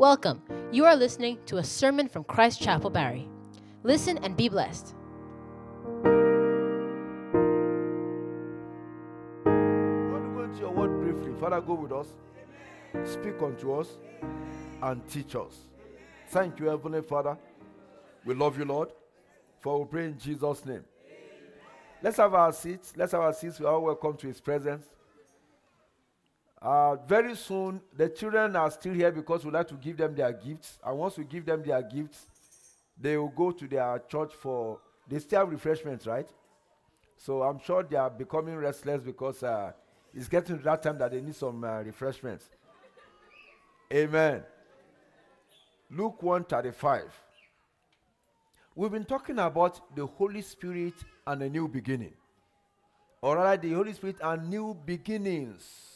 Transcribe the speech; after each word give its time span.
Welcome. 0.00 0.40
You 0.72 0.86
are 0.86 0.96
listening 0.96 1.36
to 1.44 1.58
a 1.58 1.62
sermon 1.62 2.08
from 2.08 2.24
Christ 2.24 2.58
Chapel 2.62 2.88
Barry. 2.88 3.28
Listen 3.82 4.16
and 4.22 4.34
be 4.34 4.48
blessed. 4.48 4.94
Want 9.44 10.24
to 10.24 10.30
go 10.34 10.42
into 10.44 10.58
your 10.58 10.70
word 10.70 10.98
briefly. 11.02 11.38
Father, 11.38 11.60
go 11.60 11.74
with 11.74 11.92
us. 11.92 12.06
Speak 13.04 13.42
unto 13.42 13.74
us 13.74 13.98
and 14.80 15.06
teach 15.06 15.36
us. 15.36 15.66
Thank 16.28 16.58
you, 16.60 16.68
Heavenly 16.68 17.02
Father. 17.02 17.36
We 18.24 18.32
love 18.34 18.58
you, 18.58 18.64
Lord. 18.64 18.88
For 19.58 19.80
we 19.80 19.84
pray 19.84 20.06
in 20.06 20.18
Jesus' 20.18 20.64
name. 20.64 20.84
Let's 22.02 22.16
have 22.16 22.32
our 22.32 22.54
seats. 22.54 22.94
Let's 22.96 23.12
have 23.12 23.20
our 23.20 23.34
seats. 23.34 23.60
We 23.60 23.66
are 23.66 23.74
all 23.74 23.82
welcome 23.82 24.16
to 24.16 24.28
His 24.28 24.40
presence. 24.40 24.86
Uh, 26.62 26.96
very 27.06 27.34
soon, 27.34 27.80
the 27.96 28.08
children 28.08 28.54
are 28.54 28.70
still 28.70 28.92
here 28.92 29.10
because 29.10 29.44
we 29.44 29.50
like 29.50 29.68
to 29.68 29.74
give 29.74 29.96
them 29.96 30.14
their 30.14 30.32
gifts. 30.32 30.78
And 30.84 30.98
once 30.98 31.16
we 31.16 31.24
give 31.24 31.46
them 31.46 31.62
their 31.62 31.82
gifts, 31.82 32.26
they 33.00 33.16
will 33.16 33.28
go 33.28 33.50
to 33.50 33.66
their 33.66 34.02
church 34.08 34.32
for. 34.34 34.78
They 35.08 35.18
still 35.18 35.40
have 35.40 35.50
refreshments, 35.50 36.06
right? 36.06 36.28
So 37.16 37.42
I'm 37.42 37.58
sure 37.60 37.82
they 37.82 37.96
are 37.96 38.10
becoming 38.10 38.56
restless 38.56 39.02
because 39.02 39.42
uh, 39.42 39.72
it's 40.14 40.28
getting 40.28 40.58
to 40.58 40.64
that 40.64 40.82
time 40.82 40.98
that 40.98 41.12
they 41.12 41.20
need 41.20 41.34
some 41.34 41.64
uh, 41.64 41.82
refreshments. 41.82 42.48
Amen. 43.92 44.42
Luke 45.90 46.22
135. 46.22 47.12
We've 48.76 48.90
been 48.92 49.04
talking 49.04 49.38
about 49.38 49.94
the 49.96 50.06
Holy 50.06 50.42
Spirit 50.42 50.94
and 51.26 51.42
a 51.42 51.48
new 51.48 51.66
beginning. 51.66 52.12
Or 53.20 53.36
rather, 53.36 53.60
the 53.60 53.74
Holy 53.74 53.92
Spirit 53.92 54.16
and 54.22 54.48
new 54.48 54.76
beginnings. 54.86 55.89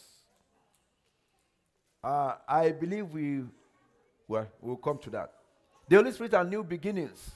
Uh, 2.05 2.35
I 2.47 2.69
believe 2.69 3.11
we, 3.11 3.41
well, 4.27 4.47
we'll 4.61 4.75
come 4.75 4.99
to 4.99 5.09
that. 5.09 5.31
The 5.89 5.95
Holy 5.95 6.11
Spirit 6.11 6.35
and 6.35 6.51
new 6.51 6.63
beginnings. 6.63 7.31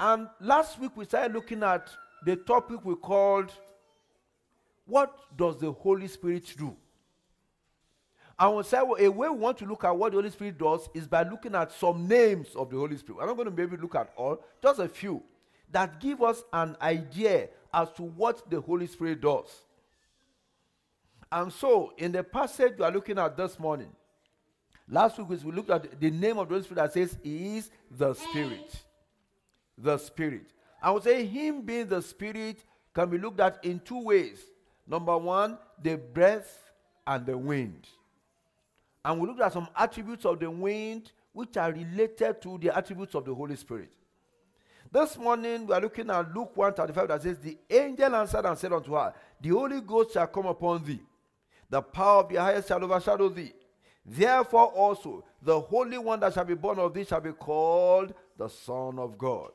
And 0.00 0.28
last 0.40 0.80
week 0.80 0.92
we 0.96 1.04
started 1.04 1.34
looking 1.34 1.62
at 1.62 1.90
the 2.24 2.36
topic 2.36 2.82
we 2.86 2.94
called 2.94 3.52
What 4.86 5.14
Does 5.36 5.58
the 5.58 5.72
Holy 5.72 6.08
Spirit 6.08 6.50
Do? 6.56 6.74
And 8.38 8.56
we 8.56 8.62
said 8.62 8.80
well, 8.80 8.96
a 8.98 9.10
way 9.10 9.28
we 9.28 9.36
want 9.36 9.58
to 9.58 9.66
look 9.66 9.84
at 9.84 9.94
what 9.94 10.12
the 10.12 10.18
Holy 10.18 10.30
Spirit 10.30 10.56
does 10.56 10.88
is 10.94 11.06
by 11.06 11.24
looking 11.24 11.54
at 11.54 11.70
some 11.70 12.08
names 12.08 12.48
of 12.56 12.70
the 12.70 12.76
Holy 12.76 12.96
Spirit. 12.96 13.20
I'm 13.20 13.26
not 13.26 13.36
going 13.36 13.50
to 13.50 13.54
maybe 13.54 13.76
look 13.76 13.94
at 13.94 14.10
all, 14.16 14.42
just 14.62 14.80
a 14.80 14.88
few 14.88 15.22
that 15.72 16.00
give 16.00 16.22
us 16.22 16.42
an 16.54 16.78
idea 16.80 17.50
as 17.74 17.90
to 17.96 18.04
what 18.04 18.48
the 18.48 18.58
Holy 18.58 18.86
Spirit 18.86 19.20
does. 19.20 19.65
And 21.30 21.52
so, 21.52 21.92
in 21.96 22.12
the 22.12 22.22
passage 22.22 22.74
we 22.78 22.84
are 22.84 22.92
looking 22.92 23.18
at 23.18 23.36
this 23.36 23.58
morning, 23.58 23.90
last 24.88 25.18
week 25.18 25.42
we 25.44 25.52
looked 25.52 25.70
at 25.70 26.00
the 26.00 26.10
name 26.10 26.38
of 26.38 26.48
the 26.48 26.54
Holy 26.54 26.64
Spirit 26.64 26.82
that 26.82 26.92
says 26.92 27.18
He 27.22 27.58
is 27.58 27.70
the 27.90 28.14
Spirit. 28.14 28.74
The 29.76 29.98
Spirit. 29.98 30.52
I 30.82 30.90
would 30.90 31.02
say 31.02 31.24
Him 31.26 31.62
being 31.62 31.88
the 31.88 32.00
Spirit 32.00 32.64
can 32.94 33.10
be 33.10 33.18
looked 33.18 33.40
at 33.40 33.64
in 33.64 33.80
two 33.80 34.02
ways. 34.02 34.40
Number 34.86 35.16
one, 35.18 35.58
the 35.82 35.96
breath 35.96 36.72
and 37.06 37.26
the 37.26 37.36
wind. 37.36 37.88
And 39.04 39.20
we 39.20 39.28
looked 39.28 39.40
at 39.40 39.52
some 39.52 39.68
attributes 39.76 40.24
of 40.24 40.40
the 40.40 40.50
wind 40.50 41.12
which 41.32 41.56
are 41.56 41.72
related 41.72 42.40
to 42.42 42.58
the 42.58 42.76
attributes 42.76 43.14
of 43.14 43.24
the 43.24 43.34
Holy 43.34 43.56
Spirit. 43.56 43.92
This 44.90 45.18
morning 45.18 45.66
we 45.66 45.74
are 45.74 45.80
looking 45.80 46.08
at 46.08 46.34
Luke 46.34 46.56
135 46.56 47.08
that 47.08 47.22
says, 47.22 47.38
The 47.38 47.58
angel 47.68 48.14
answered 48.14 48.46
and 48.46 48.56
said 48.56 48.72
unto 48.72 48.94
her, 48.94 49.12
The 49.40 49.50
Holy 49.50 49.80
Ghost 49.80 50.14
shall 50.14 50.26
come 50.26 50.46
upon 50.46 50.84
thee, 50.84 51.00
the 51.70 51.82
power 51.82 52.20
of 52.20 52.28
the 52.28 52.36
highest 52.36 52.68
shall 52.68 52.82
overshadow 52.82 53.28
thee. 53.28 53.52
Therefore 54.04 54.66
also 54.66 55.24
the 55.42 55.58
Holy 55.58 55.98
One 55.98 56.20
that 56.20 56.34
shall 56.34 56.44
be 56.44 56.54
born 56.54 56.78
of 56.78 56.94
thee 56.94 57.04
shall 57.04 57.20
be 57.20 57.32
called 57.32 58.14
the 58.36 58.48
Son 58.48 58.98
of 58.98 59.18
God. 59.18 59.50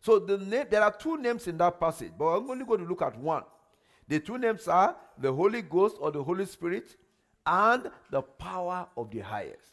So 0.00 0.18
the 0.18 0.38
name, 0.38 0.66
there 0.70 0.82
are 0.82 0.92
two 0.92 1.16
names 1.16 1.46
in 1.46 1.56
that 1.58 1.80
passage, 1.80 2.12
but 2.18 2.26
I'm 2.26 2.50
only 2.50 2.64
going 2.64 2.80
to 2.80 2.86
look 2.86 3.02
at 3.02 3.18
one. 3.18 3.44
The 4.06 4.20
two 4.20 4.36
names 4.36 4.68
are 4.68 4.96
the 5.18 5.32
Holy 5.32 5.62
Ghost 5.62 5.96
or 5.98 6.10
the 6.10 6.22
Holy 6.22 6.44
Spirit 6.44 6.94
and 7.46 7.90
the 8.10 8.22
power 8.22 8.86
of 8.96 9.10
the 9.10 9.20
highest. 9.20 9.72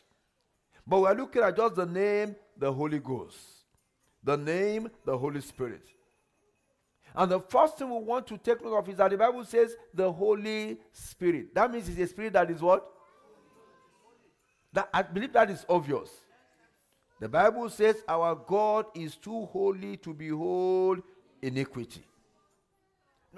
But 0.87 1.01
we're 1.01 1.13
looking 1.13 1.41
at 1.41 1.57
just 1.57 1.75
the 1.75 1.85
name, 1.85 2.35
the 2.57 2.71
Holy 2.71 2.99
Ghost. 2.99 3.37
The 4.23 4.37
name, 4.37 4.89
the 5.05 5.17
Holy 5.17 5.41
Spirit. 5.41 5.83
And 7.15 7.31
the 7.31 7.39
first 7.39 7.77
thing 7.77 7.89
we 7.89 7.99
want 7.99 8.27
to 8.27 8.37
take 8.37 8.63
note 8.63 8.77
of 8.77 8.89
is 8.89 8.97
that 8.97 9.11
the 9.11 9.17
Bible 9.17 9.43
says 9.43 9.75
the 9.93 10.11
Holy 10.11 10.77
Spirit. 10.93 11.53
That 11.53 11.71
means 11.71 11.89
it's 11.89 11.99
a 11.99 12.07
spirit 12.07 12.33
that 12.33 12.49
is 12.49 12.61
what? 12.61 12.89
That, 14.73 14.89
I 14.93 15.01
believe 15.01 15.33
that 15.33 15.49
is 15.49 15.65
obvious. 15.67 16.09
The 17.19 17.27
Bible 17.27 17.69
says 17.69 17.97
our 18.07 18.35
God 18.35 18.85
is 18.95 19.15
too 19.15 19.45
holy 19.45 19.97
to 19.97 20.13
behold 20.13 21.03
iniquity. 21.41 22.03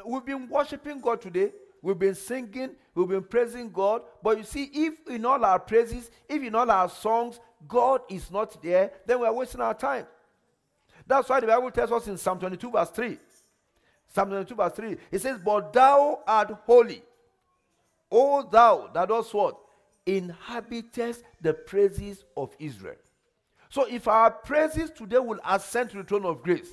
We've 0.06 0.26
been 0.26 0.48
worshiping 0.48 1.00
God 1.00 1.22
today. 1.22 1.52
We've 1.82 2.00
been 2.00 2.16
singing, 2.16 2.72
we've 2.96 3.10
been 3.10 3.24
praising 3.24 3.70
God. 3.70 4.04
But 4.24 4.38
you 4.38 4.46
see, 4.46 4.70
if 4.74 5.06
in 5.10 5.26
all 5.26 5.44
our 5.44 5.60
praises, 5.60 6.10
if 6.30 6.42
in 6.42 6.56
all 6.56 6.72
our 6.72 6.88
songs, 6.88 7.42
God 7.68 8.02
is 8.10 8.32
not 8.32 8.62
there, 8.64 8.92
then 9.06 9.20
we 9.20 9.28
are 9.28 9.34
wasting 9.34 9.60
our 9.60 9.74
time. 9.74 10.08
That's 11.06 11.28
why 11.28 11.42
the 11.42 11.48
Bible 11.48 11.70
tells 11.72 11.92
us 11.92 12.08
in 12.08 12.18
Psalm 12.18 12.40
22, 12.40 12.72
verse 12.72 12.90
3. 12.90 13.18
Psalm 14.14 14.30
22, 14.30 14.56
verse 14.56 14.74
3. 14.74 14.98
It 15.12 15.22
says, 15.22 15.40
But 15.44 15.74
thou 15.74 16.20
art 16.28 16.56
holy. 16.66 17.02
O 18.12 18.44
thou 18.44 18.90
that 18.94 19.08
dost 19.08 19.34
what? 19.34 19.58
Inhabitest 20.06 21.24
the 21.42 21.54
praises 21.54 22.24
of 22.38 22.56
Israel. 22.60 22.96
So 23.70 23.88
if 23.90 24.08
our 24.08 24.30
praises 24.30 24.92
today 24.92 25.18
will 25.18 25.40
ascend 25.44 25.90
to 25.92 25.98
the 25.98 26.04
throne 26.04 26.26
of 26.26 26.44
grace, 26.44 26.70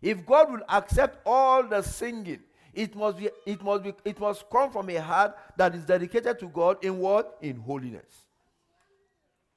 if 0.00 0.24
God 0.24 0.50
will 0.50 0.62
accept 0.70 1.18
all 1.26 1.62
the 1.62 1.82
singing, 1.82 2.40
it 2.72 2.96
must 2.96 3.18
be, 3.18 3.28
it 3.44 3.62
must 3.62 3.82
be, 3.82 3.92
it 4.06 4.18
must 4.18 4.48
come 4.48 4.70
from 4.70 4.88
a 4.88 4.96
heart 4.96 5.36
that 5.58 5.74
is 5.74 5.84
dedicated 5.84 6.38
to 6.38 6.48
God 6.48 6.82
in 6.82 6.98
what? 6.98 7.36
In 7.42 7.56
holiness. 7.56 8.24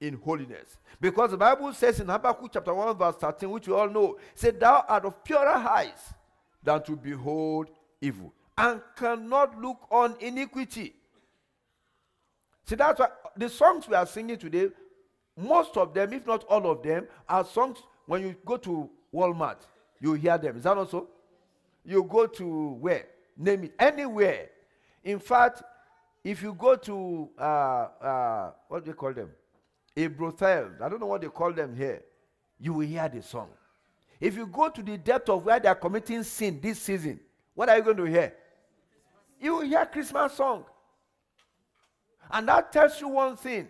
In 0.01 0.15
holiness. 0.15 0.77
Because 0.99 1.31
the 1.31 1.37
Bible 1.37 1.71
says 1.71 2.01
in 2.01 2.09
Habakkuk 2.09 2.51
chapter 2.51 2.73
1, 2.73 2.97
verse 2.97 3.15
13, 3.15 3.49
which 3.49 3.69
we 3.69 3.73
all 3.73 3.89
know, 3.89 4.17
said, 4.33 4.59
Thou 4.59 4.83
art 4.85 5.05
of 5.05 5.23
purer 5.23 5.47
eyes 5.47 6.13
than 6.65 6.83
to 6.83 6.95
behold 6.95 7.69
evil, 8.01 8.33
and 8.57 8.81
cannot 8.97 9.59
look 9.61 9.87
on 9.89 10.15
iniquity. 10.19 10.93
See, 12.65 12.75
that's 12.75 12.99
why 12.99 13.09
the 13.37 13.47
songs 13.47 13.87
we 13.87 13.95
are 13.95 14.05
singing 14.05 14.37
today, 14.37 14.69
most 15.37 15.77
of 15.77 15.93
them, 15.93 16.13
if 16.13 16.25
not 16.25 16.43
all 16.45 16.69
of 16.69 16.81
them, 16.81 17.07
are 17.29 17.45
songs 17.45 17.77
when 18.07 18.21
you 18.21 18.35
go 18.45 18.57
to 18.57 18.89
Walmart, 19.13 19.57
you 20.01 20.13
hear 20.13 20.37
them. 20.37 20.57
Is 20.57 20.63
that 20.63 20.77
also? 20.77 21.07
You 21.83 22.03
go 22.03 22.25
to 22.25 22.69
where? 22.81 23.05
Name 23.37 23.65
it. 23.65 23.73
Anywhere. 23.77 24.49
In 25.03 25.19
fact, 25.19 25.61
if 26.23 26.41
you 26.41 26.53
go 26.53 26.75
to, 26.75 27.29
uh, 27.37 27.41
uh, 27.41 28.51
what 28.67 28.83
do 28.83 28.91
they 28.91 28.95
call 28.95 29.13
them? 29.13 29.29
A 29.95 30.07
brothel. 30.07 30.71
I 30.81 30.89
don't 30.89 30.99
know 30.99 31.05
what 31.05 31.21
they 31.21 31.27
call 31.27 31.53
them 31.53 31.75
here. 31.75 32.01
You 32.59 32.73
will 32.73 32.87
hear 32.87 33.07
the 33.07 33.21
song. 33.21 33.49
If 34.19 34.35
you 34.35 34.47
go 34.47 34.69
to 34.69 34.81
the 34.81 34.97
depth 34.97 35.29
of 35.29 35.45
where 35.45 35.59
they 35.59 35.67
are 35.67 35.75
committing 35.75 36.23
sin 36.23 36.59
this 36.61 36.79
season, 36.79 37.19
what 37.53 37.69
are 37.69 37.77
you 37.77 37.83
going 37.83 37.97
to 37.97 38.05
hear? 38.05 38.33
You 39.39 39.55
will 39.55 39.61
hear 39.61 39.85
Christmas 39.85 40.33
song. 40.33 40.65
And 42.31 42.47
that 42.47 42.71
tells 42.71 42.99
you 42.99 43.07
one 43.07 43.35
thing. 43.35 43.69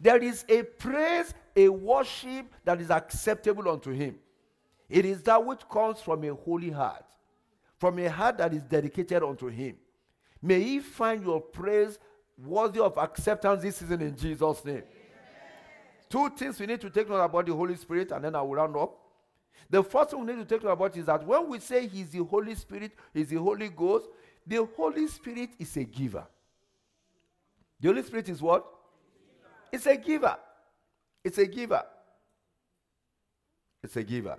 There 0.00 0.18
is 0.18 0.44
a 0.48 0.62
praise, 0.62 1.34
a 1.54 1.68
worship 1.68 2.46
that 2.64 2.80
is 2.80 2.90
acceptable 2.90 3.68
unto 3.68 3.92
him. 3.92 4.16
It 4.88 5.04
is 5.04 5.22
that 5.22 5.44
which 5.44 5.60
comes 5.68 6.00
from 6.00 6.24
a 6.24 6.34
holy 6.34 6.70
heart, 6.70 7.04
from 7.78 7.98
a 7.98 8.10
heart 8.10 8.38
that 8.38 8.52
is 8.52 8.62
dedicated 8.62 9.22
unto 9.22 9.48
him. 9.48 9.76
May 10.40 10.60
he 10.60 10.80
find 10.80 11.24
your 11.24 11.40
praise 11.40 11.98
worthy 12.36 12.80
of 12.80 12.98
acceptance 12.98 13.62
this 13.62 13.76
season 13.76 14.02
in 14.02 14.16
Jesus' 14.16 14.64
name. 14.64 14.76
Amen. 14.76 14.84
Two 16.08 16.30
things 16.30 16.58
we 16.58 16.66
need 16.66 16.80
to 16.80 16.90
take 16.90 17.08
note 17.08 17.22
about 17.22 17.46
the 17.46 17.54
Holy 17.54 17.76
Spirit, 17.76 18.10
and 18.10 18.24
then 18.24 18.34
I 18.34 18.42
will 18.42 18.54
round 18.54 18.76
up. 18.76 18.98
The 19.70 19.82
first 19.82 20.10
thing 20.10 20.20
we 20.20 20.32
need 20.32 20.48
to 20.48 20.58
take 20.58 20.64
about 20.68 20.96
is 20.96 21.06
that 21.06 21.26
when 21.26 21.48
we 21.48 21.58
say 21.58 21.86
He's 21.86 22.10
the 22.10 22.22
Holy 22.24 22.54
Spirit, 22.54 22.92
He's 23.14 23.28
the 23.28 23.36
Holy 23.36 23.68
Ghost, 23.68 24.08
the 24.46 24.68
Holy 24.76 25.06
Spirit 25.06 25.50
is 25.58 25.76
a 25.76 25.84
giver. 25.84 26.26
The 27.80 27.88
Holy 27.88 28.02
Spirit 28.02 28.28
is 28.28 28.42
what? 28.42 28.66
It's 29.72 29.86
a 29.86 29.96
giver. 29.96 30.36
It's 31.24 31.38
a 31.38 31.46
giver. 31.46 31.82
It's 33.82 33.96
a 33.96 34.02
giver. 34.02 34.38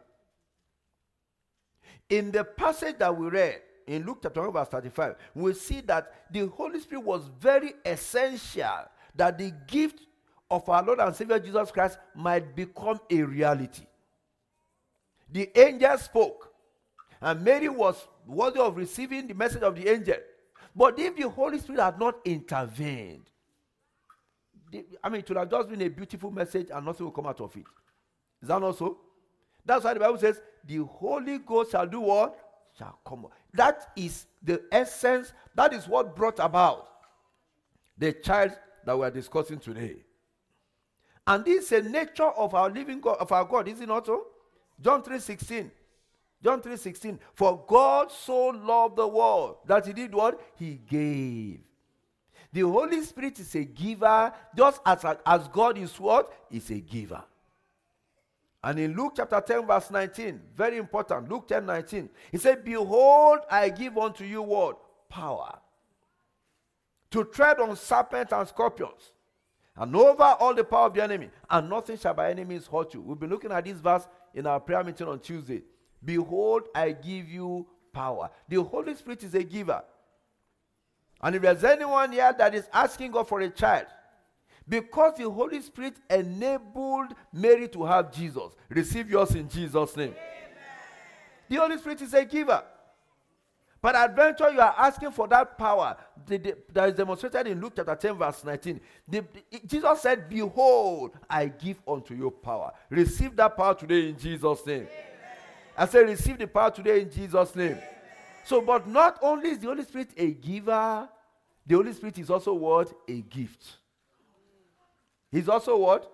In 2.09 2.31
the 2.31 2.43
passage 2.43 2.97
that 2.99 3.15
we 3.15 3.27
read 3.27 3.61
in 3.87 4.05
Luke 4.05 4.19
chapter 4.21 4.41
1, 4.41 4.53
verse 4.53 4.67
35, 4.67 5.15
we 5.35 5.53
see 5.53 5.81
that 5.81 6.13
the 6.31 6.47
Holy 6.47 6.79
Spirit 6.79 7.03
was 7.03 7.29
very 7.39 7.73
essential 7.85 8.87
that 9.15 9.37
the 9.37 9.51
gift 9.67 9.99
of 10.49 10.67
our 10.69 10.83
Lord 10.83 10.99
and 10.99 11.15
Savior 11.15 11.39
Jesus 11.39 11.71
Christ 11.71 11.97
might 12.15 12.55
become 12.55 12.99
a 13.09 13.23
reality. 13.23 13.85
The 15.33 15.49
angel 15.59 15.97
spoke, 15.97 16.53
and 17.19 17.43
Mary 17.43 17.67
was 17.67 18.07
worthy 18.27 18.59
of 18.59 18.77
receiving 18.77 19.27
the 19.27 19.33
message 19.33 19.63
of 19.63 19.75
the 19.75 19.89
angel. 19.89 20.17
But 20.75 20.99
if 20.99 21.15
the 21.15 21.27
Holy 21.27 21.57
Spirit 21.57 21.81
had 21.81 21.99
not 21.99 22.15
intervened, 22.23 23.29
the, 24.71 24.85
I 25.03 25.09
mean, 25.09 25.21
it 25.21 25.29
would 25.29 25.37
have 25.37 25.49
just 25.49 25.69
been 25.69 25.81
a 25.81 25.87
beautiful 25.89 26.29
message 26.29 26.67
and 26.71 26.85
nothing 26.85 27.05
will 27.05 27.11
come 27.11 27.25
out 27.25 27.41
of 27.41 27.55
it. 27.55 27.65
Is 28.41 28.47
that 28.47 28.61
not 28.61 28.77
so? 28.77 28.99
That's 29.65 29.83
why 29.83 29.95
the 29.95 29.99
Bible 29.99 30.19
says, 30.19 30.39
the 30.65 30.77
Holy 30.77 31.39
Ghost 31.39 31.71
shall 31.71 31.87
do 31.87 32.01
what? 32.01 32.37
Shall 32.77 32.99
come. 33.05 33.27
That 33.53 33.91
is 33.95 34.27
the 34.41 34.61
essence. 34.71 35.33
That 35.55 35.73
is 35.73 35.87
what 35.87 36.15
brought 36.15 36.39
about 36.39 36.89
the 37.97 38.13
child 38.13 38.51
that 38.85 38.97
we 38.97 39.05
are 39.05 39.11
discussing 39.11 39.59
today. 39.59 39.95
And 41.25 41.43
this 41.43 41.71
is 41.71 41.85
a 41.85 41.89
nature 41.89 42.29
of 42.29 42.53
our 42.53 42.69
living 42.69 42.99
God, 42.99 43.17
of 43.19 43.31
our 43.31 43.45
God, 43.45 43.67
is 43.67 43.81
it 43.81 43.87
not 43.87 44.05
so? 44.05 44.27
John 44.79 45.03
3:16. 45.03 45.71
John 46.43 46.61
3:16. 46.61 47.19
For 47.33 47.63
God 47.67 48.11
so 48.11 48.47
loved 48.47 48.97
the 48.97 49.07
world 49.07 49.57
that 49.65 49.85
he 49.85 49.93
did 49.93 50.13
what? 50.13 50.39
He 50.55 50.75
gave. 50.75 51.61
The 52.51 52.61
Holy 52.61 53.01
Spirit 53.01 53.39
is 53.39 53.55
a 53.55 53.63
giver, 53.63 54.31
just 54.55 54.79
as, 54.85 55.03
as 55.25 55.47
God 55.47 55.77
is 55.77 55.99
what? 55.99 56.31
Is 56.51 56.69
a 56.69 56.79
giver. 56.79 57.23
And 58.63 58.79
in 58.79 58.95
Luke 58.95 59.13
chapter 59.17 59.41
10, 59.41 59.65
verse 59.65 59.91
19, 59.91 60.39
very 60.55 60.77
important, 60.77 61.29
Luke 61.29 61.47
10 61.47 61.65
19, 61.65 62.09
he 62.31 62.37
said, 62.37 62.63
Behold, 62.63 63.39
I 63.49 63.69
give 63.69 63.97
unto 63.97 64.23
you 64.23 64.41
what? 64.41 64.77
Power. 65.09 65.59
To 67.11 67.25
tread 67.25 67.59
on 67.59 67.75
serpents 67.75 68.31
and 68.31 68.47
scorpions, 68.47 69.11
and 69.75 69.95
over 69.95 70.23
all 70.23 70.53
the 70.53 70.63
power 70.63 70.87
of 70.87 70.93
the 70.93 71.03
enemy, 71.03 71.29
and 71.49 71.69
nothing 71.69 71.97
shall 71.97 72.13
by 72.13 72.29
enemies 72.29 72.67
hurt 72.71 72.93
you. 72.93 73.01
We've 73.01 73.19
been 73.19 73.29
looking 73.29 73.51
at 73.51 73.65
this 73.65 73.77
verse 73.77 74.07
in 74.33 74.45
our 74.45 74.59
prayer 74.59 74.83
meeting 74.83 75.07
on 75.07 75.19
Tuesday. 75.19 75.63
Behold, 76.03 76.63
I 76.75 76.91
give 76.91 77.27
you 77.29 77.65
power. 77.91 78.29
The 78.47 78.61
Holy 78.61 78.93
Spirit 78.95 79.23
is 79.23 79.33
a 79.33 79.43
giver. 79.43 79.83
And 81.21 81.35
if 81.35 81.41
there's 81.41 81.63
anyone 81.63 82.11
here 82.11 82.33
that 82.37 82.53
is 82.53 82.67
asking 82.73 83.11
God 83.11 83.27
for 83.27 83.39
a 83.41 83.49
child, 83.49 83.87
because 84.67 85.17
the 85.17 85.29
Holy 85.29 85.61
Spirit 85.61 85.95
enabled 86.09 87.13
Mary 87.31 87.67
to 87.69 87.85
have 87.85 88.11
Jesus, 88.11 88.53
receive 88.69 89.09
yours 89.09 89.33
in 89.35 89.49
Jesus' 89.49 89.95
name. 89.97 90.09
Amen. 90.09 90.17
The 91.49 91.55
Holy 91.55 91.77
Spirit 91.77 92.01
is 92.01 92.13
a 92.13 92.25
giver. 92.25 92.63
But 93.83 93.97
adventure, 93.97 94.49
you 94.49 94.61
are 94.61 94.73
asking 94.77 95.11
for 95.11 95.27
that 95.27 95.57
power 95.57 95.97
that 96.25 96.89
is 96.89 96.95
demonstrated 96.95 97.47
in 97.47 97.59
Luke 97.59 97.73
chapter 97.75 97.93
10, 97.93 98.17
verse 98.17 98.41
19. 98.45 98.79
The, 99.09 99.25
Jesus 99.67 100.01
said, 100.01 100.29
Behold, 100.29 101.11
I 101.29 101.47
give 101.47 101.81
unto 101.85 102.13
you 102.13 102.31
power. 102.31 102.71
Receive 102.89 103.35
that 103.35 103.57
power 103.57 103.75
today 103.75 104.07
in 104.07 104.17
Jesus' 104.17 104.65
name. 104.65 104.83
Amen. 104.83 104.89
I 105.77 105.85
say, 105.85 106.01
Receive 106.01 106.37
the 106.37 106.47
power 106.47 106.71
today 106.71 107.01
in 107.01 107.11
Jesus' 107.11 107.53
name. 107.57 107.73
Amen. 107.73 107.83
So, 108.45 108.61
but 108.61 108.87
not 108.87 109.19
only 109.21 109.49
is 109.49 109.59
the 109.59 109.67
Holy 109.67 109.83
Spirit 109.83 110.11
a 110.15 110.31
giver, 110.31 111.09
the 111.67 111.75
Holy 111.75 111.91
Spirit 111.91 112.17
is 112.19 112.29
also 112.29 112.53
what? 112.53 112.89
A 113.09 113.19
gift. 113.19 113.65
He's 115.29 115.49
also 115.49 115.75
what? 115.75 116.09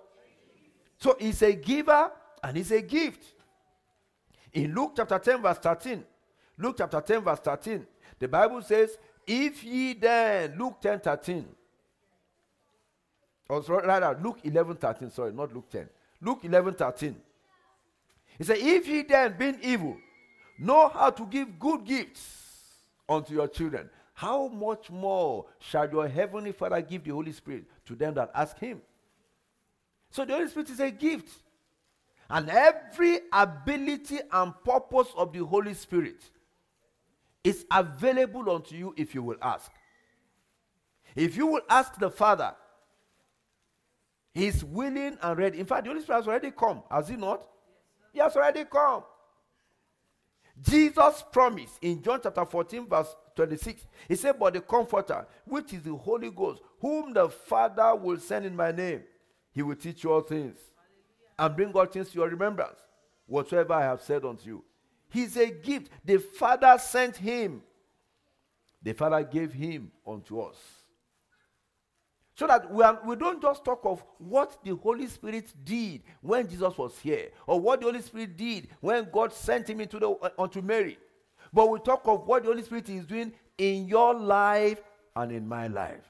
So 0.98 1.16
he's 1.20 1.44
a 1.44 1.54
giver 1.54 2.12
and 2.44 2.58
he's 2.58 2.72
a 2.72 2.82
gift. 2.82 3.24
In 4.54 4.74
Luke 4.74 4.94
chapter 4.96 5.20
10, 5.20 5.44
verse 5.44 5.60
13, 5.60 6.04
Luke 6.60 6.76
chapter 6.78 7.00
10, 7.00 7.22
verse 7.22 7.40
13, 7.40 7.88
the 8.20 8.28
Bible 8.28 8.62
says, 8.62 8.98
If 9.26 9.64
ye 9.64 9.94
then, 9.94 10.58
Luke 10.60 10.82
10, 10.82 11.00
13, 11.00 11.46
or 13.48 13.62
rather, 13.62 14.20
Luke 14.22 14.40
11, 14.44 14.76
13, 14.76 15.10
sorry, 15.10 15.32
not 15.32 15.54
Luke 15.54 15.70
10, 15.70 15.90
Luke 16.22 16.40
11, 16.44 16.74
13. 16.74 17.16
He 18.38 18.44
said, 18.44 18.58
If 18.60 18.88
ye 18.88 19.04
then, 19.04 19.36
being 19.38 19.58
evil, 19.64 19.96
know 20.60 20.90
how 20.90 21.10
to 21.12 21.26
give 21.26 21.58
good 21.58 21.86
gifts 21.86 22.36
unto 23.08 23.34
your 23.34 23.48
children, 23.48 23.90
how 24.14 24.50
much 24.50 24.92
more 24.92 25.46
shall 25.60 25.90
your 25.90 26.10
heavenly 26.10 26.52
Father 26.52 26.82
give 26.82 27.06
the 27.06 27.12
Holy 27.12 27.32
Spirit 27.32 27.64
to 27.86 27.96
them 27.96 28.14
that 28.16 28.32
ask 28.36 28.60
Him? 28.60 28.82
So 30.12 30.26
the 30.26 30.34
Holy 30.34 30.50
Spirit 30.50 30.70
is 30.72 30.80
a 30.82 30.92
gift. 30.92 31.30
And 32.30 32.50
every 32.50 33.20
ability 33.32 34.20
and 34.32 34.54
purpose 34.64 35.08
of 35.16 35.32
the 35.32 35.40
Holy 35.40 35.74
Spirit 35.74 36.22
is 37.44 37.66
available 37.72 38.50
unto 38.50 38.76
you 38.76 38.94
if 38.98 39.16
you 39.16 39.24
will 39.24 39.38
ask. 39.42 39.72
If 41.16 41.36
you 41.38 41.48
will 41.48 41.62
ask 41.70 41.98
the 42.00 42.10
Father, 42.10 42.56
He's 44.34 44.64
willing 44.64 45.18
and 45.22 45.38
ready. 45.38 45.60
In 45.60 45.66
fact, 45.66 45.84
the 45.84 45.90
Holy 45.90 46.02
Spirit 46.02 46.20
has 46.20 46.28
already 46.28 46.52
come, 46.52 46.84
has 46.90 47.08
He 47.08 47.16
not? 47.16 47.48
He 48.14 48.20
has 48.20 48.36
already 48.36 48.66
come. 48.66 49.04
Jesus 50.62 51.24
promised 51.32 51.76
in 51.82 52.02
John 52.02 52.20
chapter 52.22 52.46
14, 52.46 52.88
verse 52.88 53.16
26, 53.36 53.86
He 54.08 54.16
said, 54.16 54.38
But 54.38 54.54
the 54.54 54.62
Comforter, 54.62 55.26
which 55.46 55.74
is 55.74 55.84
the 55.84 55.96
Holy 55.96 56.30
Ghost, 56.30 56.62
whom 56.82 57.14
the 57.14 57.30
Father 57.30 57.96
will 57.96 58.20
send 58.20 58.46
in 58.46 58.56
my 58.56 58.72
name, 58.72 59.04
He 59.54 59.62
will 59.62 59.76
teach 59.76 60.04
you 60.04 60.12
all 60.12 60.22
things 60.22 60.58
and 61.38 61.56
bring 61.56 61.72
all 61.72 61.86
things 61.86 62.10
to 62.10 62.20
your 62.20 62.28
remembrance, 62.28 62.80
whatsoever 63.26 63.74
I 63.74 63.84
have 63.84 64.02
said 64.02 64.26
unto 64.26 64.46
you. 64.46 64.64
He's 65.10 65.36
a 65.38 65.50
gift. 65.50 65.90
The 66.06 66.18
Father 66.18 66.78
sent 66.80 67.18
Him, 67.18 67.62
the 68.82 68.94
Father 68.94 69.24
gave 69.24 69.54
Him 69.54 69.92
unto 70.06 70.40
us. 70.42 70.58
So 72.36 72.48
that 72.48 72.72
we, 72.72 72.82
are, 72.84 73.02
we 73.06 73.18
don't 73.18 73.42
just 73.42 73.66
talk 73.66 73.82
of 73.84 74.02
what 74.18 74.64
the 74.64 74.74
Holy 74.74 75.08
Spirit 75.08 75.52
did 75.66 76.04
when 76.22 76.48
Jesus 76.48 76.78
was 76.78 76.98
here, 77.00 77.32
or 77.46 77.60
what 77.60 77.82
the 77.82 77.88
Holy 77.88 78.02
Spirit 78.02 78.38
did 78.38 78.70
when 78.80 79.10
God 79.12 79.34
sent 79.34 79.70
him 79.70 79.82
into 79.82 80.00
the, 80.00 80.10
uh, 80.10 80.30
unto 80.40 80.62
Mary. 80.62 80.98
But 81.52 81.70
we 81.70 81.80
talk 81.80 82.04
of 82.06 82.26
what 82.26 82.44
the 82.44 82.50
Holy 82.50 82.64
Spirit 82.64 82.88
is 82.88 83.06
doing 83.06 83.34
in 83.58 83.90
your 83.90 84.14
life 84.14 84.82
and 85.18 85.34
in 85.34 85.50
my 85.50 85.68
life. 85.68 86.10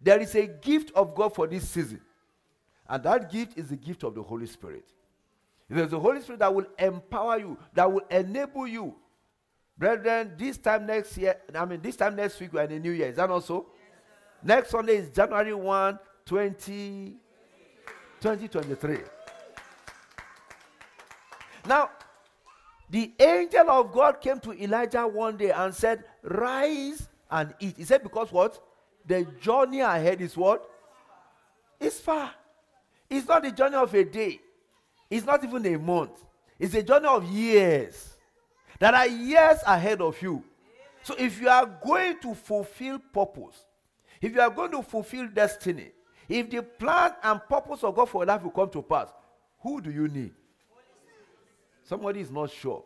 There 0.00 0.20
is 0.20 0.36
a 0.36 0.46
gift 0.46 0.92
of 0.94 1.16
God 1.16 1.34
for 1.34 1.48
this 1.48 1.68
season. 1.68 2.00
And 2.88 3.02
that 3.02 3.32
gift 3.32 3.58
is 3.58 3.68
the 3.68 3.76
gift 3.76 4.04
of 4.04 4.14
the 4.14 4.22
Holy 4.22 4.46
Spirit. 4.46 4.84
There's 5.68 5.90
the 5.90 5.98
Holy 5.98 6.20
Spirit 6.20 6.38
that 6.40 6.54
will 6.54 6.66
empower 6.78 7.38
you, 7.38 7.58
that 7.74 7.90
will 7.90 8.04
enable 8.10 8.66
you. 8.66 8.94
Brethren, 9.76 10.32
this 10.38 10.56
time 10.56 10.86
next 10.86 11.16
year, 11.18 11.36
I 11.54 11.64
mean, 11.64 11.80
this 11.82 11.96
time 11.96 12.16
next 12.16 12.40
week, 12.40 12.52
we're 12.52 12.62
in 12.62 12.70
the 12.70 12.78
new 12.78 12.92
year. 12.92 13.08
Is 13.08 13.16
that 13.16 13.28
also? 13.28 13.66
Next 14.42 14.70
Sunday 14.70 14.96
is 14.96 15.10
January 15.10 15.54
1, 15.54 15.98
20, 16.24 17.16
2023. 18.20 18.98
Now, 21.66 21.90
the 22.88 23.12
angel 23.18 23.68
of 23.68 23.92
God 23.92 24.20
came 24.20 24.38
to 24.40 24.52
Elijah 24.52 25.06
one 25.06 25.36
day 25.36 25.50
and 25.50 25.74
said, 25.74 26.04
Rise 26.22 27.08
and 27.30 27.52
eat. 27.58 27.76
He 27.76 27.84
said, 27.84 28.02
Because 28.02 28.30
what? 28.30 28.62
The 29.04 29.24
journey 29.40 29.80
ahead 29.80 30.20
is 30.20 30.36
what? 30.36 30.68
It's 31.80 32.00
far. 32.00 32.30
It's 33.10 33.26
not 33.26 33.42
the 33.42 33.52
journey 33.52 33.76
of 33.76 33.92
a 33.94 34.04
day, 34.04 34.40
it's 35.10 35.26
not 35.26 35.42
even 35.44 35.66
a 35.66 35.78
month. 35.78 36.24
It's 36.58 36.74
a 36.74 36.82
journey 36.82 37.06
of 37.06 37.24
years. 37.24 38.16
There 38.78 38.94
are 38.94 39.06
years 39.06 39.58
ahead 39.66 40.00
of 40.00 40.20
you. 40.20 40.42
So 41.02 41.14
if 41.18 41.40
you 41.40 41.48
are 41.48 41.66
going 41.66 42.18
to 42.20 42.34
fulfill 42.34 42.98
purpose, 42.98 43.64
if 44.20 44.34
you 44.34 44.40
are 44.40 44.50
going 44.50 44.72
to 44.72 44.82
fulfill 44.82 45.28
destiny, 45.28 45.90
if 46.28 46.50
the 46.50 46.62
plan 46.62 47.12
and 47.22 47.40
purpose 47.48 47.84
of 47.84 47.94
God 47.94 48.08
for 48.08 48.22
your 48.22 48.26
life 48.26 48.42
will 48.42 48.50
come 48.50 48.70
to 48.70 48.82
pass, 48.82 49.08
who 49.60 49.80
do 49.80 49.90
you 49.90 50.08
need? 50.08 50.32
Somebody 51.84 52.20
is 52.20 52.30
not 52.30 52.50
sure. 52.50 52.82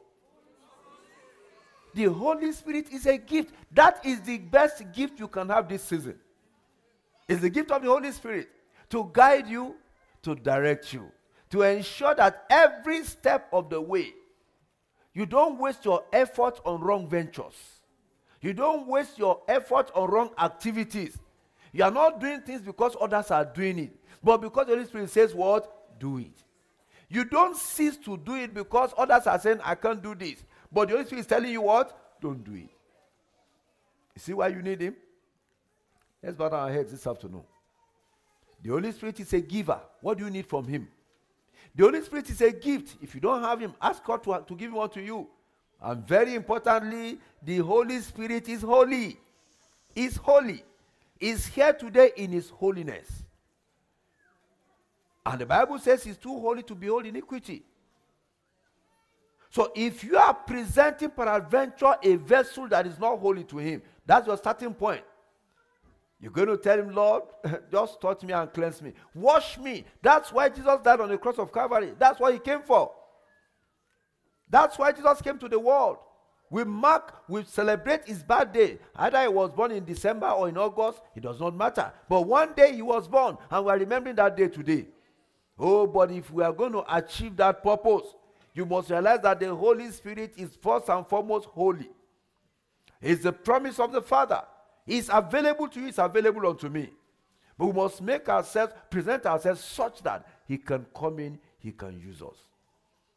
The 1.94 2.04
Holy 2.04 2.52
Spirit 2.52 2.86
is 2.92 3.06
a 3.06 3.16
gift. 3.16 3.54
That 3.72 4.04
is 4.04 4.20
the 4.20 4.38
best 4.38 4.82
gift 4.92 5.18
you 5.18 5.26
can 5.26 5.48
have 5.48 5.68
this 5.68 5.82
season. 5.82 6.16
It's 7.26 7.40
the 7.40 7.50
gift 7.50 7.70
of 7.70 7.82
the 7.82 7.88
Holy 7.88 8.12
Spirit 8.12 8.48
to 8.90 9.08
guide 9.12 9.48
you, 9.48 9.76
to 10.22 10.34
direct 10.34 10.92
you, 10.92 11.10
to 11.50 11.62
ensure 11.62 12.14
that 12.14 12.44
every 12.48 13.04
step 13.04 13.48
of 13.52 13.70
the 13.70 13.80
way, 13.80 14.14
you 15.12 15.26
don't 15.26 15.58
waste 15.58 15.84
your 15.84 16.04
effort 16.12 16.60
on 16.64 16.80
wrong 16.80 17.08
ventures. 17.08 17.80
You 18.40 18.54
don't 18.54 18.86
waste 18.86 19.18
your 19.18 19.42
effort 19.48 19.90
on 19.94 20.10
wrong 20.10 20.30
activities. 20.38 21.18
You 21.72 21.84
are 21.84 21.90
not 21.90 22.20
doing 22.20 22.40
things 22.40 22.62
because 22.62 22.96
others 23.00 23.30
are 23.30 23.44
doing 23.44 23.78
it, 23.78 23.96
but 24.22 24.38
because 24.38 24.66
the 24.66 24.74
Holy 24.74 24.86
Spirit 24.86 25.10
says, 25.10 25.34
What? 25.34 25.98
Do 25.98 26.18
it. 26.18 26.42
You 27.10 27.24
don't 27.24 27.56
cease 27.56 27.96
to 27.98 28.16
do 28.16 28.36
it 28.36 28.54
because 28.54 28.94
others 28.96 29.26
are 29.26 29.38
saying, 29.38 29.60
I 29.64 29.74
can't 29.74 30.00
do 30.00 30.14
this. 30.14 30.44
But 30.72 30.88
the 30.88 30.94
Holy 30.94 31.04
Spirit 31.04 31.20
is 31.22 31.26
telling 31.26 31.50
you 31.50 31.60
what? 31.62 32.20
Don't 32.20 32.42
do 32.44 32.54
it. 32.54 32.70
You 34.14 34.18
see 34.18 34.32
why 34.32 34.48
you 34.48 34.62
need 34.62 34.80
Him? 34.80 34.96
Let's 36.22 36.36
bow 36.36 36.48
our 36.48 36.72
heads 36.72 36.92
this 36.92 37.06
afternoon. 37.06 37.42
The 38.62 38.70
Holy 38.70 38.92
Spirit 38.92 39.18
is 39.20 39.32
a 39.32 39.40
giver. 39.40 39.80
What 40.00 40.18
do 40.18 40.24
you 40.24 40.30
need 40.30 40.46
from 40.46 40.66
Him? 40.66 40.88
The 41.74 41.84
Holy 41.84 42.02
Spirit 42.02 42.30
is 42.30 42.40
a 42.40 42.52
gift. 42.52 42.96
If 43.00 43.14
you 43.14 43.20
don't 43.20 43.42
have 43.42 43.60
Him, 43.60 43.74
ask 43.80 44.04
God 44.04 44.22
to, 44.24 44.44
to 44.46 44.54
give 44.54 44.72
one 44.72 44.90
to 44.90 45.00
you. 45.00 45.28
And 45.80 46.06
very 46.06 46.34
importantly, 46.34 47.18
the 47.42 47.58
Holy 47.58 48.00
Spirit 48.00 48.48
is 48.48 48.62
holy. 48.62 49.18
Is 49.94 50.16
holy. 50.16 50.62
Is 51.18 51.46
here 51.46 51.72
today 51.72 52.12
in 52.16 52.32
His 52.32 52.50
holiness. 52.50 53.22
And 55.24 55.40
the 55.40 55.46
Bible 55.46 55.78
says 55.78 56.02
He's 56.02 56.16
too 56.16 56.38
holy 56.38 56.62
to 56.64 56.74
behold 56.74 57.06
iniquity. 57.06 57.62
So 59.50 59.72
if 59.74 60.04
you 60.04 60.16
are 60.16 60.34
presenting 60.34 61.10
peradventure 61.10 61.96
a 62.02 62.14
vessel 62.16 62.68
that 62.68 62.86
is 62.86 62.98
not 62.98 63.18
holy 63.18 63.44
to 63.44 63.58
Him, 63.58 63.82
that's 64.06 64.26
your 64.26 64.36
starting 64.36 64.74
point. 64.74 65.02
You're 66.20 66.32
going 66.32 66.48
to 66.48 66.58
tell 66.58 66.78
him, 66.78 66.94
Lord, 66.94 67.22
just 67.72 68.00
touch 68.00 68.22
me 68.22 68.32
and 68.32 68.52
cleanse 68.52 68.82
me. 68.82 68.92
Wash 69.14 69.58
me. 69.58 69.84
That's 70.02 70.32
why 70.32 70.50
Jesus 70.50 70.80
died 70.84 71.00
on 71.00 71.08
the 71.08 71.18
cross 71.18 71.38
of 71.38 71.52
Calvary. 71.52 71.94
That's 71.98 72.20
what 72.20 72.34
he 72.34 72.38
came 72.38 72.62
for. 72.62 72.92
That's 74.48 74.78
why 74.78 74.92
Jesus 74.92 75.22
came 75.22 75.38
to 75.38 75.48
the 75.48 75.58
world. 75.58 75.98
We 76.50 76.64
mark, 76.64 77.14
we 77.28 77.44
celebrate 77.44 78.06
his 78.06 78.24
birthday. 78.24 78.78
Either 78.96 79.22
he 79.22 79.28
was 79.28 79.52
born 79.52 79.70
in 79.70 79.84
December 79.84 80.28
or 80.28 80.48
in 80.48 80.58
August, 80.58 81.00
it 81.14 81.22
does 81.22 81.38
not 81.40 81.56
matter. 81.56 81.92
But 82.08 82.22
one 82.22 82.52
day 82.54 82.74
he 82.74 82.82
was 82.82 83.06
born, 83.06 83.38
and 83.48 83.64
we 83.64 83.70
are 83.70 83.78
remembering 83.78 84.16
that 84.16 84.36
day 84.36 84.48
today. 84.48 84.88
Oh, 85.56 85.86
but 85.86 86.10
if 86.10 86.30
we 86.32 86.42
are 86.42 86.52
going 86.52 86.72
to 86.72 86.96
achieve 86.96 87.36
that 87.36 87.62
purpose, 87.62 88.14
you 88.52 88.66
must 88.66 88.90
realize 88.90 89.20
that 89.22 89.38
the 89.38 89.54
Holy 89.54 89.90
Spirit 89.92 90.34
is 90.36 90.58
first 90.60 90.88
and 90.88 91.06
foremost 91.06 91.46
holy. 91.46 91.88
It's 93.00 93.22
the 93.22 93.32
promise 93.32 93.78
of 93.78 93.92
the 93.92 94.02
Father. 94.02 94.42
It's 94.90 95.08
available 95.12 95.68
to 95.68 95.80
you, 95.80 95.86
it's 95.86 95.98
available 95.98 96.48
unto 96.48 96.68
me. 96.68 96.90
But 97.56 97.66
we 97.66 97.72
must 97.74 98.02
make 98.02 98.28
ourselves, 98.28 98.72
present 98.90 99.24
ourselves 99.24 99.60
such 99.62 100.02
that 100.02 100.26
He 100.48 100.58
can 100.58 100.84
come 100.96 101.20
in, 101.20 101.38
He 101.60 101.70
can 101.70 102.00
use 102.00 102.20
us. 102.20 102.36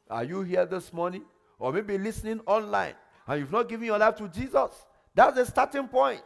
Are 0.08 0.24
you 0.24 0.44
here 0.44 0.68
this 0.68 0.94
morning? 0.94 1.24
Or 1.58 1.74
maybe 1.74 1.98
listening 1.98 2.42
online 2.46 2.94
and 3.26 3.40
you've 3.40 3.52
not 3.52 3.70
given 3.70 3.88
your 3.88 3.98
life 3.98 4.18
to 4.18 4.28
Jesus? 4.28 4.86
That's 5.16 5.36
the 5.36 5.46
starting 5.46 5.88
point. 5.88 6.22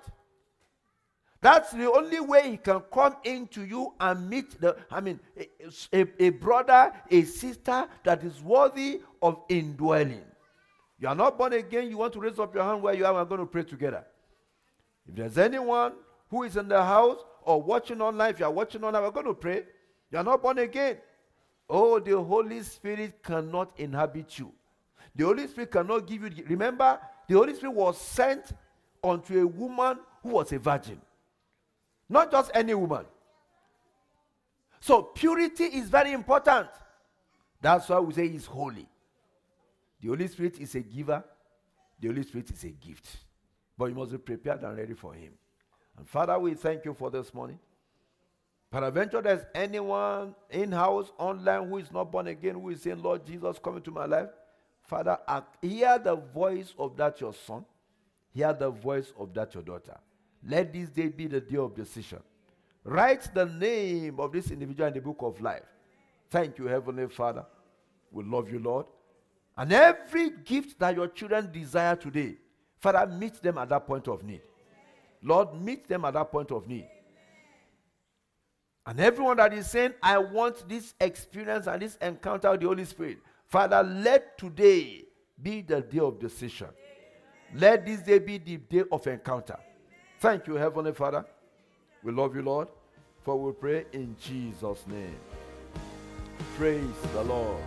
That's 1.39 1.72
the 1.72 1.89
only 1.89 2.20
way 2.20 2.51
he 2.51 2.58
can 2.58 2.82
come 2.92 3.16
into 3.24 3.63
you 3.63 3.94
and 4.01 4.30
meet 4.30 4.60
the, 4.60 4.75
I 4.92 5.00
mean, 5.00 5.20
a, 5.38 5.48
a, 5.94 6.25
a, 6.25 6.30
brother, 6.30 6.92
a 7.10 7.24
sister 7.24 7.88
that 8.04 8.24
is 8.24 8.42
worthy 8.42 9.01
of 9.22 9.39
indwelling. 9.48 10.25
You 11.00 11.08
are 11.08 11.16
not 11.16 11.38
born 11.38 11.54
again, 11.54 11.89
you 11.89 11.98
want 12.00 12.13
to 12.13 12.20
raise 12.20 12.39
up 12.39 12.54
your 12.54 12.63
hand 12.63 12.82
where 12.82 12.96
you 12.96 13.06
are, 13.06 13.13
we're 13.13 13.24
going 13.25 13.39
to 13.42 13.46
pray 13.46 13.63
together. 13.63 14.04
If 15.08 15.16
there's 15.16 15.38
anyone 15.38 15.94
who 16.30 16.44
is 16.44 16.58
in 16.58 16.68
the 16.68 16.84
house 16.84 17.20
or 17.42 17.62
watching 17.62 18.02
online, 18.02 18.32
if 18.32 18.40
you 18.40 18.46
are 18.46 18.52
watching 18.52 18.84
online, 18.84 19.04
we're 19.04 19.12
going 19.12 19.26
to 19.26 19.34
pray. 19.34 19.64
You 20.12 20.18
are 20.18 20.24
not 20.24 20.42
born 20.42 20.60
again. 20.60 20.98
Oh, 21.70 22.00
the 22.00 22.22
Holy 22.22 22.62
Spirit 22.64 23.22
cannot 23.24 23.78
inhabit 23.78 24.40
you. 24.40 24.52
The 25.16 25.26
Holy 25.26 25.48
Spirit 25.48 25.72
cannot 25.72 26.08
give 26.08 26.24
you. 26.24 26.46
Remember, 26.48 27.00
the 27.28 27.36
Holy 27.36 27.54
Spirit 27.54 27.76
was 27.76 28.00
sent 28.00 28.52
unto 29.04 29.42
a 29.42 29.48
woman 29.48 30.00
who 30.24 30.30
was 30.30 30.52
a 30.52 30.60
virgin, 30.60 31.02
not 32.10 32.32
just 32.32 32.52
any 32.54 32.74
woman. 32.74 33.06
So, 34.80 35.02
purity 35.02 35.66
is 35.66 35.90
very 35.90 36.14
important. 36.14 36.68
That's 37.62 37.90
why 37.90 38.00
we 38.00 38.14
say 38.14 38.28
he's 38.28 38.46
holy. 38.46 38.88
The 40.02 40.10
Holy 40.10 40.28
Spirit 40.28 40.60
is 40.60 40.76
a 40.76 40.82
giver, 40.82 41.24
the 42.00 42.08
Holy 42.08 42.24
Spirit 42.24 42.52
is 42.52 42.64
a 42.64 42.70
gift. 42.70 43.08
But 43.78 43.86
you 43.86 43.96
must 43.96 44.12
be 44.12 44.18
prepared 44.18 44.64
and 44.64 44.78
ready 44.78 44.94
for 44.94 45.14
Him. 45.14 45.34
And 45.98 46.08
Father, 46.08 46.38
we 46.40 46.54
thank 46.54 46.86
you 46.86 46.94
for 46.94 47.10
this 47.12 47.34
morning. 47.34 47.60
Peradventure, 48.70 49.22
there's 49.22 49.46
anyone 49.56 50.36
in 50.50 50.72
house, 50.72 51.12
online, 51.18 51.70
who 51.70 51.78
is 51.78 51.92
not 51.92 52.12
born 52.12 52.28
again, 52.28 52.56
who 52.56 52.70
is 52.70 52.82
saying, 52.82 53.02
Lord 53.02 53.26
Jesus, 53.26 53.58
come 53.64 53.78
into 53.78 53.92
my 53.92 54.06
life. 54.06 54.30
Father, 54.84 55.18
hear 55.62 56.00
the 56.00 56.16
voice 56.16 56.74
of 56.78 56.98
that 56.98 57.20
your 57.22 57.34
son, 57.34 57.66
hear 58.34 58.54
the 58.54 58.70
voice 58.70 59.14
of 59.18 59.34
that 59.34 59.54
your 59.54 59.64
daughter. 59.64 59.98
Let 60.46 60.74
this 60.74 60.90
day 60.90 61.08
be 61.08 61.28
the 61.28 61.42
day 61.42 61.58
of 61.58 61.76
decision. 61.76 62.20
Write 62.84 63.34
the 63.34 63.46
name 63.46 64.20
of 64.20 64.32
this 64.32 64.50
individual 64.50 64.88
in 64.88 64.94
the 64.94 65.02
book 65.02 65.18
of 65.22 65.42
life. 65.42 65.64
Thank 66.30 66.58
you, 66.58 66.68
Heavenly 66.68 67.08
Father. 67.08 67.46
We 68.12 68.24
love 68.24 68.50
you, 68.50 68.60
Lord. 68.60 68.86
And 69.58 69.74
every 69.74 70.30
gift 70.30 70.80
that 70.80 70.96
your 70.96 71.08
children 71.08 71.52
desire 71.52 71.96
today, 71.96 72.36
Father, 72.80 73.12
meet 73.12 73.42
them 73.42 73.58
at 73.58 73.70
that 73.70 73.86
point 73.86 74.08
of 74.08 74.24
need. 74.24 74.42
Lord, 75.24 75.60
meet 75.60 75.88
them 75.88 76.06
at 76.06 76.14
that 76.14 76.32
point 76.32 76.52
of 76.52 76.68
need. 76.68 76.88
And 78.86 79.00
everyone 79.00 79.38
that 79.38 79.54
is 79.54 79.70
saying, 79.70 79.94
I 80.02 80.18
want 80.18 80.68
this 80.70 80.94
experience 81.02 81.68
and 81.68 81.82
this 81.82 81.98
encounter 82.02 82.52
with 82.52 82.62
the 82.62 82.68
Holy 82.68 82.86
Spirit, 82.86 83.18
Father, 83.48 83.84
let 83.84 84.38
today 84.38 85.04
be 85.42 85.62
the 85.62 85.82
day 85.82 86.00
of 86.00 86.20
decision. 86.20 86.68
Let 87.54 87.86
this 87.86 88.02
day 88.02 88.20
be 88.20 88.38
the 88.38 88.58
day 88.58 88.84
of 88.92 89.06
encounter. 89.08 89.58
Thank 90.20 90.48
you, 90.48 90.56
Heavenly 90.56 90.94
Father. 90.94 91.26
We 92.04 92.12
love 92.12 92.36
you, 92.36 92.42
Lord. 92.42 92.70
For 93.24 93.38
we 93.38 93.52
pray 93.52 93.86
in 93.92 94.16
Jesus' 94.22 94.86
name. 94.88 95.18
Praise 96.56 96.96
the 97.14 97.24
Lord. 97.24 97.62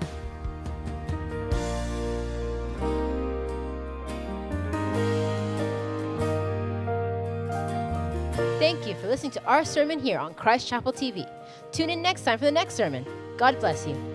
Thank 8.60 8.86
you 8.86 8.94
for 8.96 9.06
listening 9.06 9.32
to 9.32 9.44
our 9.46 9.64
sermon 9.64 9.98
here 9.98 10.18
on 10.18 10.34
Christ 10.34 10.68
Chapel 10.68 10.92
TV. 10.92 11.26
Tune 11.72 11.88
in 11.88 12.02
next 12.02 12.24
time 12.24 12.38
for 12.38 12.44
the 12.44 12.52
next 12.52 12.74
sermon. 12.74 13.06
God 13.38 13.58
bless 13.58 13.86
you. 13.86 14.09